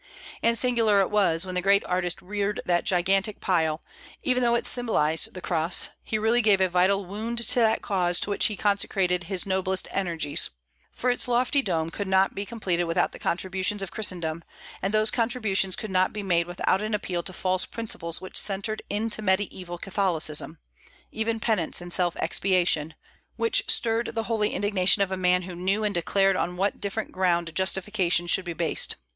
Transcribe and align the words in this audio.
And 0.41 0.57
singular 0.57 0.99
it 0.99 1.11
was, 1.11 1.45
when 1.45 1.53
the 1.53 1.61
great 1.61 1.85
artist 1.85 2.23
reared 2.23 2.59
that 2.65 2.85
gigantic 2.85 3.39
pile, 3.39 3.83
even 4.23 4.41
though 4.41 4.55
it 4.55 4.65
symbolized 4.65 5.35
the 5.35 5.41
cross, 5.41 5.89
he 6.03 6.17
really 6.17 6.41
gave 6.41 6.59
a 6.59 6.67
vital 6.67 7.05
wound 7.05 7.47
to 7.47 7.55
that 7.59 7.83
cause 7.83 8.19
to 8.21 8.31
which 8.31 8.47
he 8.47 8.55
consecrated 8.57 9.25
his 9.25 9.45
noblest 9.45 9.87
energies; 9.91 10.49
for 10.91 11.11
its 11.11 11.27
lofty 11.27 11.61
dome 11.61 11.91
could 11.91 12.07
not 12.07 12.33
be 12.33 12.47
completed 12.47 12.85
without 12.85 13.11
the 13.11 13.19
contributions 13.19 13.83
of 13.83 13.91
Christendom, 13.91 14.43
and 14.81 14.91
those 14.91 15.11
contributions 15.11 15.75
could 15.75 15.91
not 15.91 16.11
be 16.13 16.23
made 16.23 16.47
without 16.47 16.81
an 16.81 16.95
appeal 16.95 17.21
to 17.21 17.31
false 17.31 17.67
principles 17.67 18.19
which 18.19 18.49
entered 18.49 18.81
into 18.89 19.21
Mediaeval 19.21 19.77
Catholicism, 19.77 20.57
even 21.11 21.39
penance 21.39 21.79
and 21.79 21.93
self 21.93 22.17
expiation, 22.19 22.95
which 23.35 23.65
stirred 23.69 24.15
the 24.15 24.23
holy 24.23 24.49
indignation 24.55 25.03
of 25.03 25.11
a 25.11 25.15
man 25.15 25.43
who 25.43 25.55
knew 25.55 25.83
and 25.83 25.93
declared 25.93 26.35
on 26.35 26.57
what 26.57 26.81
different 26.81 27.11
ground 27.11 27.53
justification 27.53 28.25
should 28.25 28.45
be 28.45 28.53
based. 28.53 28.95